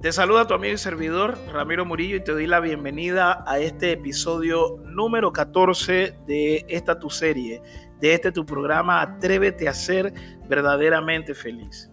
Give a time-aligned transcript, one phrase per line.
[0.00, 3.92] Te saluda tu amigo y servidor Ramiro Murillo y te doy la bienvenida a este
[3.92, 7.60] episodio número 14 de esta tu serie,
[8.00, 10.14] de este tu programa Atrévete a ser
[10.48, 11.90] verdaderamente feliz.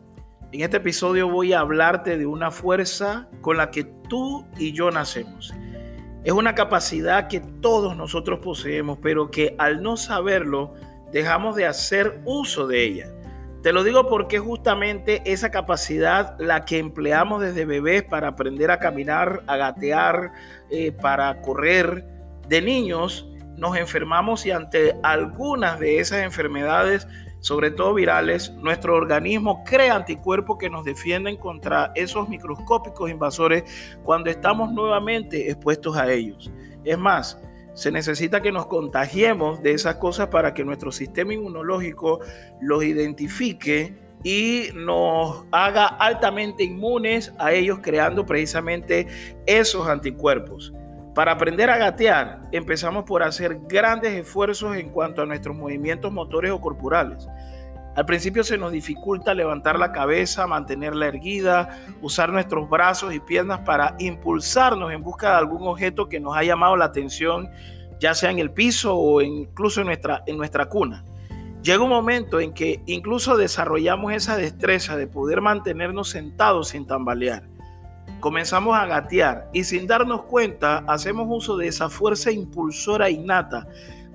[0.54, 4.90] En este episodio voy a hablarte de una fuerza con la que tú y yo
[4.90, 5.54] nacemos.
[6.24, 10.76] Es una capacidad que todos nosotros poseemos, pero que al no saberlo
[11.12, 13.17] dejamos de hacer uso de ella.
[13.68, 18.80] Te lo digo porque justamente esa capacidad la que empleamos desde bebés para aprender a
[18.80, 20.32] caminar, a gatear,
[20.70, 22.06] eh, para correr.
[22.48, 27.10] De niños nos enfermamos y ante algunas de esas enfermedades,
[27.42, 33.66] sobre todo virales, nuestro organismo crea anticuerpos que nos defienden contra esos microscópicos invasores
[34.02, 36.50] cuando estamos nuevamente expuestos a ellos.
[36.86, 37.38] Es más,
[37.78, 42.22] se necesita que nos contagiemos de esas cosas para que nuestro sistema inmunológico
[42.60, 49.06] los identifique y nos haga altamente inmunes a ellos creando precisamente
[49.46, 50.74] esos anticuerpos.
[51.14, 56.52] Para aprender a gatear, empezamos por hacer grandes esfuerzos en cuanto a nuestros movimientos motores
[56.52, 57.28] o corporales.
[57.98, 63.62] Al principio se nos dificulta levantar la cabeza, mantenerla erguida, usar nuestros brazos y piernas
[63.62, 67.50] para impulsarnos en busca de algún objeto que nos ha llamado la atención,
[68.00, 71.06] ya sea en el piso o incluso en nuestra, en nuestra cuna.
[71.64, 77.50] Llega un momento en que incluso desarrollamos esa destreza de poder mantenernos sentados sin tambalear.
[78.20, 83.68] Comenzamos a gatear y sin darnos cuenta hacemos uso de esa fuerza impulsora innata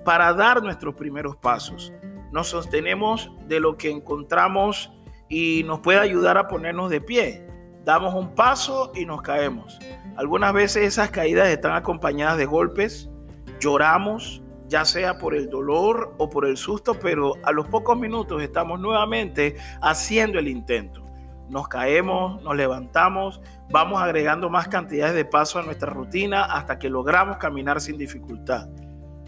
[0.05, 1.91] para dar nuestros primeros pasos
[2.33, 4.91] nos sostenemos de lo que encontramos
[5.29, 7.47] y nos puede ayudar a ponernos de pie.
[7.85, 9.77] Damos un paso y nos caemos.
[10.17, 13.11] Algunas veces esas caídas están acompañadas de golpes,
[13.59, 18.41] lloramos, ya sea por el dolor o por el susto, pero a los pocos minutos
[18.41, 21.03] estamos nuevamente haciendo el intento.
[21.49, 26.89] Nos caemos, nos levantamos, vamos agregando más cantidades de pasos a nuestra rutina hasta que
[26.89, 28.69] logramos caminar sin dificultad.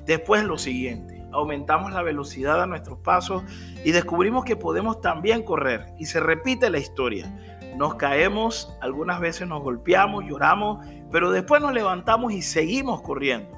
[0.06, 3.44] Después lo siguiente, aumentamos la velocidad a nuestros pasos
[3.84, 5.94] y descubrimos que podemos también correr.
[6.00, 7.32] Y se repite la historia.
[7.78, 13.52] Nos caemos, algunas veces nos golpeamos, lloramos, pero después nos levantamos y seguimos corriendo.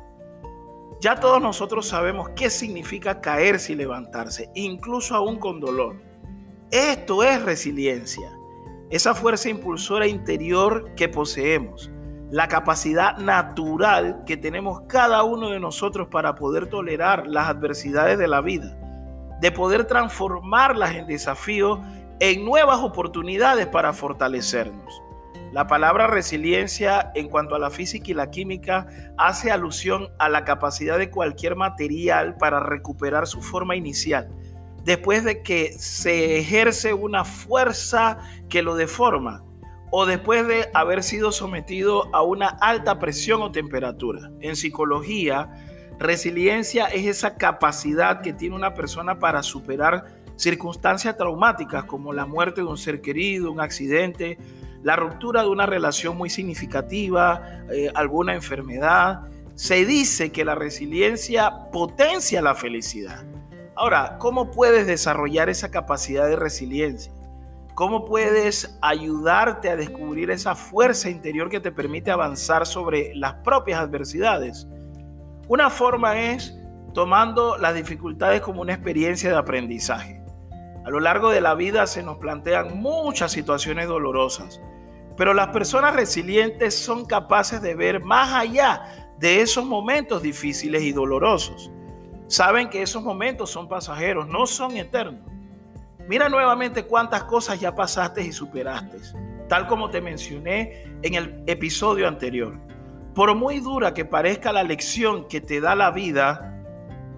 [1.00, 6.02] Ya todos nosotros sabemos qué significa caerse y levantarse, incluso aún con dolor.
[6.72, 8.32] Esto es resiliencia,
[8.90, 11.92] esa fuerza impulsora interior que poseemos
[12.30, 18.28] la capacidad natural que tenemos cada uno de nosotros para poder tolerar las adversidades de
[18.28, 18.78] la vida,
[19.40, 21.80] de poder transformarlas en desafíos,
[22.20, 25.02] en nuevas oportunidades para fortalecernos.
[25.54, 30.44] La palabra resiliencia en cuanto a la física y la química hace alusión a la
[30.44, 34.28] capacidad de cualquier material para recuperar su forma inicial,
[34.84, 38.18] después de que se ejerce una fuerza
[38.50, 39.47] que lo deforma
[39.90, 44.32] o después de haber sido sometido a una alta presión o temperatura.
[44.42, 45.50] En psicología,
[45.98, 50.06] resiliencia es esa capacidad que tiene una persona para superar
[50.36, 54.38] circunstancias traumáticas como la muerte de un ser querido, un accidente,
[54.84, 59.22] la ruptura de una relación muy significativa, eh, alguna enfermedad.
[59.56, 63.26] Se dice que la resiliencia potencia la felicidad.
[63.76, 67.12] Ahora, ¿cómo puedes desarrollar esa capacidad de resiliencia?
[67.78, 73.80] ¿Cómo puedes ayudarte a descubrir esa fuerza interior que te permite avanzar sobre las propias
[73.80, 74.68] adversidades?
[75.48, 76.58] Una forma es
[76.96, 80.24] tomando las dificultades como una experiencia de aprendizaje.
[80.86, 84.60] A lo largo de la vida se nos plantean muchas situaciones dolorosas,
[85.16, 90.94] pero las personas resilientes son capaces de ver más allá de esos momentos difíciles y
[90.94, 91.72] dolorosos.
[92.26, 95.37] Saben que esos momentos son pasajeros, no son eternos.
[96.08, 98.98] Mira nuevamente cuántas cosas ya pasaste y superaste,
[99.50, 102.58] tal como te mencioné en el episodio anterior.
[103.14, 106.64] Por muy dura que parezca la lección que te da la vida,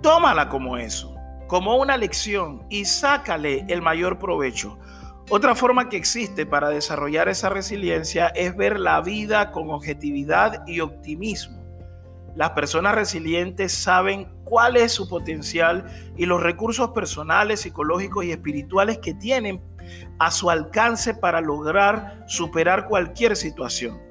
[0.02, 1.16] tómala como eso,
[1.48, 4.80] como una lección y sácale el mayor provecho.
[5.30, 10.80] Otra forma que existe para desarrollar esa resiliencia es ver la vida con objetividad y
[10.80, 11.60] optimismo.
[12.36, 15.86] Las personas resilientes saben cuál es su potencial
[16.18, 19.62] y los recursos personales, psicológicos y espirituales que tienen
[20.18, 24.02] a su alcance para lograr superar cualquier situación.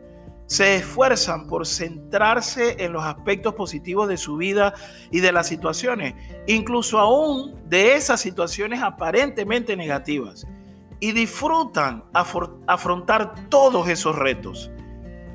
[0.47, 4.73] Se esfuerzan por centrarse en los aspectos positivos de su vida
[5.11, 6.15] y de las situaciones,
[6.47, 10.47] incluso aún de esas situaciones aparentemente negativas,
[11.01, 14.71] y disfrutan afrontar todos esos retos.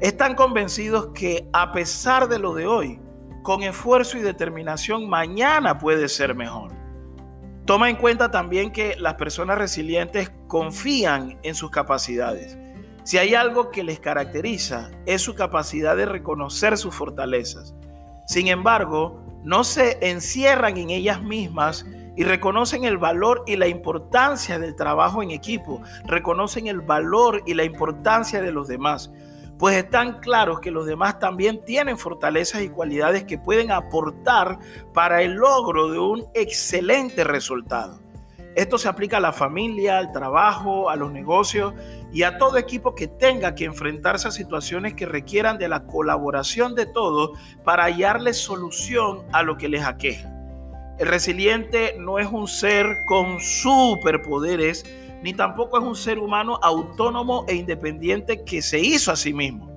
[0.02, 3.00] Están convencidos que a pesar de lo de hoy,
[3.44, 6.72] con esfuerzo y determinación, mañana puede ser mejor.
[7.66, 12.58] Toma en cuenta también que las personas resilientes confían en sus capacidades.
[13.04, 17.76] Si hay algo que les caracteriza, es su capacidad de reconocer sus fortalezas.
[18.26, 21.86] Sin embargo, no se encierran en ellas mismas
[22.16, 27.56] y reconocen el valor y la importancia del trabajo en equipo, reconocen el valor y
[27.56, 29.12] la importancia de los demás,
[29.64, 34.60] pues están claros que los demás también tienen fortalezas y cualidades que pueden aportar
[34.94, 38.02] para el logro de un excelente resultado.
[38.58, 41.74] Esto se aplica a la familia, al trabajo, a los negocios
[42.12, 46.76] y a todo equipo que tenga que enfrentarse a situaciones que requieran de la colaboración
[46.76, 50.30] de todos para hallarle solución a lo que les aqueja.
[51.00, 54.84] El resiliente no es un ser con superpoderes,
[55.24, 59.72] ni tampoco es un ser humano autónomo e independiente que se hizo a sí mismo.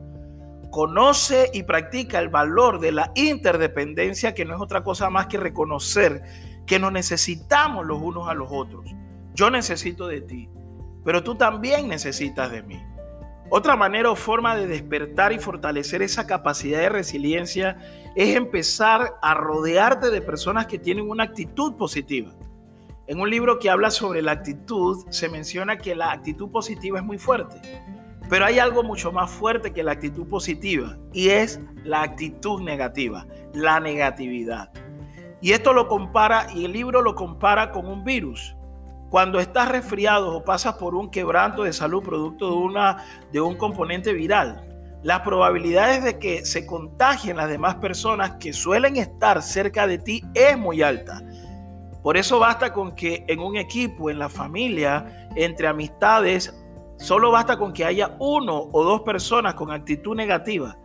[0.73, 5.39] Conoce y practica el valor de la interdependencia, que no es otra cosa más que
[5.39, 6.23] reconocer
[6.67, 8.85] que nos necesitamos los unos a los otros.
[9.35, 10.49] Yo necesito de ti,
[11.05, 12.83] pero tú también necesitas de mí.
[13.49, 17.79] Otra manera o forma de despertar y fortalecer esa capacidad de resiliencia
[18.17, 22.33] es empezar a rodearte de personas que tienen una actitud positiva.
[23.09, 27.05] En un libro que habla sobre la actitud, se menciona que la actitud positiva es
[27.05, 27.61] muy fuerte.
[28.29, 33.25] Pero hay algo mucho más fuerte que la actitud positiva y es la actitud negativa,
[33.55, 34.71] la negatividad.
[35.41, 38.57] Y esto lo compara, y el libro lo compara con un virus.
[39.09, 43.55] Cuando estás resfriado o pasas por un quebranto de salud producto de, una, de un
[43.57, 44.67] componente viral,
[45.05, 50.25] las probabilidades de que se contagien las demás personas que suelen estar cerca de ti
[50.35, 51.23] es muy alta.
[52.07, 56.57] Por eso basta con que en un equipo, en la familia, entre amistades,
[56.99, 60.79] solo basta con que haya uno o dos personas con actitud negativa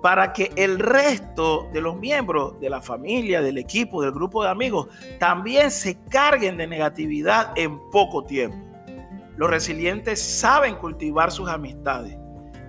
[0.00, 4.48] para que el resto de los miembros de la familia, del equipo, del grupo de
[4.48, 4.88] amigos,
[5.18, 8.56] también se carguen de negatividad en poco tiempo.
[9.36, 12.16] Los resilientes saben cultivar sus amistades.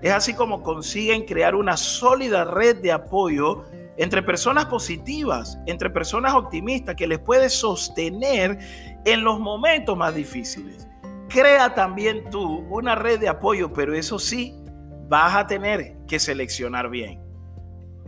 [0.02, 3.64] Es así como consiguen crear una sólida red de apoyo
[3.98, 8.58] entre personas positivas, entre personas optimistas que les puede sostener
[9.06, 10.88] en los momentos más difíciles.
[11.30, 14.56] Crea también tú una red de apoyo, pero eso sí,
[15.08, 17.22] vas a tener que seleccionar bien.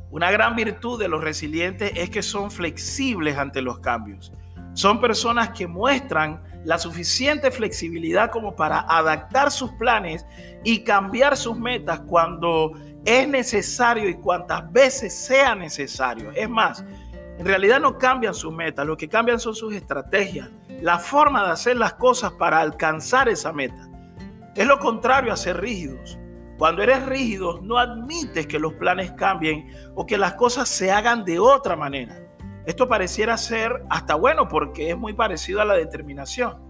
[0.10, 4.32] Una gran virtud de los resilientes es que son flexibles ante los cambios.
[4.74, 10.26] Son personas que muestran la suficiente flexibilidad como para adaptar sus planes
[10.64, 12.72] y cambiar sus metas cuando
[13.06, 16.31] es necesario y cuantas veces sea necesario.
[16.31, 16.84] Es más,
[17.38, 20.50] en realidad no cambian sus metas, lo que cambian son sus estrategias,
[20.81, 23.88] la forma de hacer las cosas para alcanzar esa meta.
[24.56, 26.18] Es lo contrario a ser rígidos.
[26.57, 31.25] Cuando eres rígido, no admites que los planes cambien o que las cosas se hagan
[31.25, 32.18] de otra manera.
[32.66, 36.66] Esto pareciera ser hasta bueno porque es muy parecido a la determinación.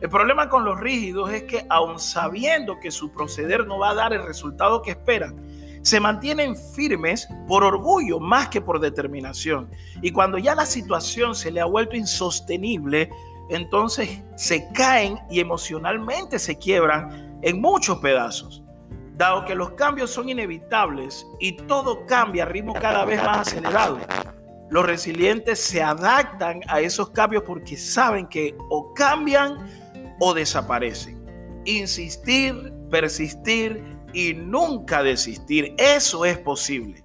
[0.00, 3.94] El problema con los rígidos es que aun sabiendo que su proceder no va a
[3.94, 5.36] dar el resultado que esperan,
[5.86, 9.70] se mantienen firmes por orgullo más que por determinación.
[10.02, 13.08] Y cuando ya la situación se le ha vuelto insostenible,
[13.50, 18.64] entonces se caen y emocionalmente se quiebran en muchos pedazos.
[19.14, 24.00] Dado que los cambios son inevitables y todo cambia a ritmo cada vez más acelerado,
[24.68, 29.56] los resilientes se adaptan a esos cambios porque saben que o cambian
[30.18, 31.24] o desaparecen.
[31.64, 37.04] Insistir, persistir y nunca desistir, eso es posible.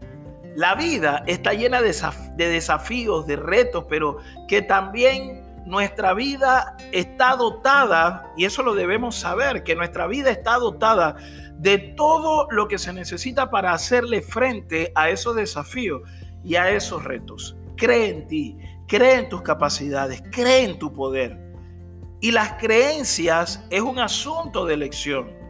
[0.56, 1.94] La vida está llena de,
[2.38, 9.63] desafíos, de retos, pero que también nuestra vida está dotada, y eso lo debemos saber,
[9.63, 11.18] que nuestra vida está dotada
[11.58, 16.03] de todo lo que se necesita para hacerle frente a esos desafíos
[16.46, 17.58] y a esos retos.
[17.75, 21.38] Cree en ti, cree en tus capacidades, cree en tu poder.
[22.22, 25.40] Y las creencias es un asunto de elección.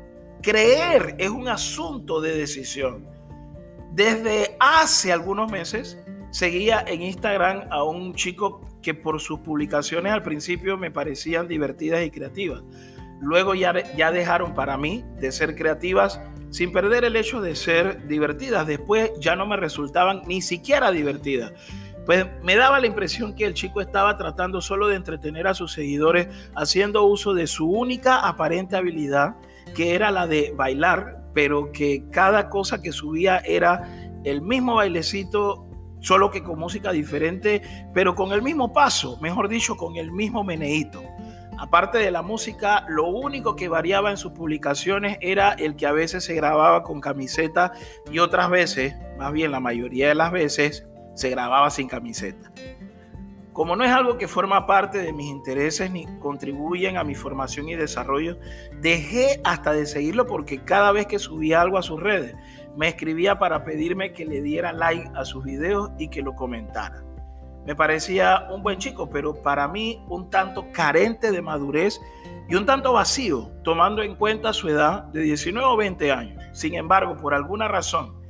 [0.41, 3.05] Creer es un asunto de decisión.
[3.91, 5.97] Desde hace algunos meses
[6.31, 12.03] seguía en Instagram a un chico que por sus publicaciones al principio me parecían divertidas
[12.03, 12.63] y creativas.
[13.21, 16.19] Luego ya, ya dejaron para mí de ser creativas
[16.49, 18.65] sin perder el hecho de ser divertidas.
[18.65, 21.53] Después ya no me resultaban ni siquiera divertidas.
[22.05, 25.71] Pues me daba la impresión que el chico estaba tratando solo de entretener a sus
[25.71, 29.35] seguidores haciendo uso de su única aparente habilidad,
[29.75, 35.67] que era la de bailar, pero que cada cosa que subía era el mismo bailecito,
[35.99, 37.61] solo que con música diferente,
[37.93, 41.01] pero con el mismo paso, mejor dicho, con el mismo meneíto.
[41.57, 45.91] Aparte de la música, lo único que variaba en sus publicaciones era el que a
[45.91, 47.73] veces se grababa con camiseta
[48.11, 52.51] y otras veces, más bien la mayoría de las veces, se grababa sin camiseta.
[53.53, 57.67] Como no es algo que forma parte de mis intereses ni contribuyen a mi formación
[57.67, 58.37] y desarrollo,
[58.79, 62.33] dejé hasta de seguirlo porque cada vez que subía algo a sus redes,
[62.77, 67.03] me escribía para pedirme que le diera like a sus videos y que lo comentara.
[67.65, 71.99] Me parecía un buen chico, pero para mí un tanto carente de madurez
[72.47, 76.43] y un tanto vacío, tomando en cuenta su edad de 19 o 20 años.
[76.53, 78.20] Sin embargo, por alguna razón,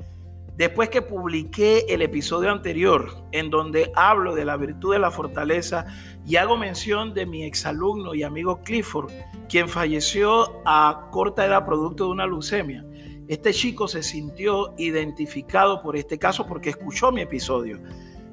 [0.62, 5.88] después que publiqué el episodio anterior, en donde hablo de la virtud de la fortaleza
[6.24, 9.12] y hago mención de mi exalumno y amigo Clifford,
[9.50, 12.86] quien falleció a corta edad producto de una leucemia,
[13.28, 17.80] este chico se sintió identificado por este caso porque escuchó mi episodio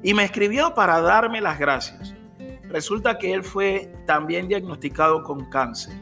[0.03, 2.13] y me escribió para darme las gracias.
[2.65, 5.95] Resulta que él fue también diagnosticado con cáncer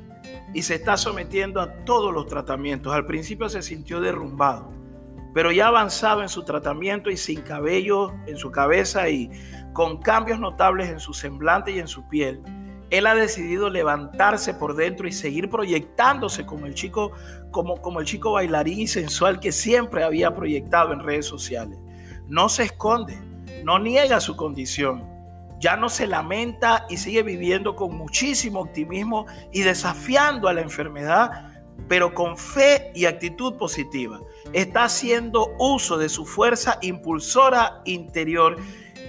[0.53, 2.93] y se está sometiendo a todos los tratamientos.
[2.93, 4.73] Al principio se sintió derrumbado,
[5.33, 9.29] pero ya avanzado en su tratamiento y sin cabello en su cabeza y
[9.73, 12.41] con cambios notables en su semblante y en su piel,
[12.89, 17.11] él ha decidido levantarse por dentro y seguir proyectándose como el chico,
[17.51, 21.77] como, como el chico bailarín y sensual que siempre había proyectado en redes sociales.
[22.27, 23.17] No se esconde,
[23.63, 25.03] no niega su condición,
[25.59, 31.46] ya no se lamenta y sigue viviendo con muchísimo optimismo y desafiando a la enfermedad,
[31.87, 34.21] pero con fe y actitud positiva.
[34.53, 38.57] Está haciendo uso de su fuerza impulsora interior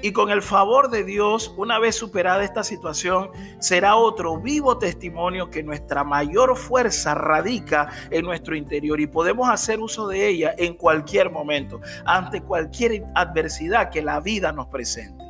[0.01, 5.51] y con el favor de Dios, una vez superada esta situación, será otro vivo testimonio
[5.51, 10.75] que nuestra mayor fuerza radica en nuestro interior y podemos hacer uso de ella en
[10.75, 15.25] cualquier momento, ante cualquier adversidad que la vida nos presente.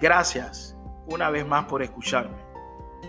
[0.00, 2.36] Gracias una vez más por escucharme.